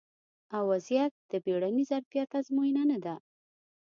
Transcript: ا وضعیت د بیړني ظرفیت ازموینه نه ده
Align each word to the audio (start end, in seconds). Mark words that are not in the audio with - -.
ا 0.57 0.59
وضعیت 0.69 1.13
د 1.31 1.33
بیړني 1.45 1.83
ظرفیت 1.91 2.29
ازموینه 2.39 2.83
نه 2.91 2.97
ده 3.05 3.15